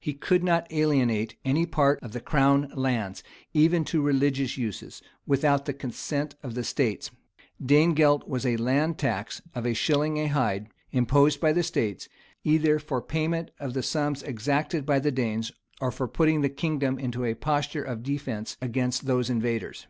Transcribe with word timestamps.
He 0.00 0.14
could 0.14 0.42
not 0.42 0.66
alienate 0.70 1.36
any 1.44 1.66
part 1.66 2.02
of 2.02 2.12
the 2.12 2.20
crown 2.22 2.72
lands, 2.74 3.22
even 3.52 3.84
to 3.84 4.00
religious 4.00 4.56
uses, 4.56 5.02
without 5.26 5.66
the 5.66 5.74
consent 5.74 6.36
of 6.42 6.54
the 6.54 6.64
states.[] 6.64 7.10
Danegelt 7.62 8.26
was 8.26 8.46
a 8.46 8.56
land 8.56 8.96
tax 8.96 9.42
of 9.54 9.66
a 9.66 9.74
shilling 9.74 10.16
a 10.18 10.28
hide, 10.28 10.68
imposed 10.90 11.38
by 11.38 11.52
the 11.52 11.62
states,[] 11.62 12.08
either 12.44 12.78
for 12.78 13.02
payment 13.02 13.50
of 13.60 13.74
the 13.74 13.82
sums 13.82 14.22
exacted 14.22 14.86
by 14.86 15.00
the 15.00 15.12
Danes, 15.12 15.52
or 15.82 15.90
for 15.90 16.08
putting 16.08 16.40
the 16.40 16.48
kingdom 16.48 16.98
in 16.98 17.14
a 17.22 17.34
posture 17.34 17.82
of 17.82 18.02
defence 18.02 18.56
against 18.62 19.04
those 19.04 19.28
invaders. 19.28 19.86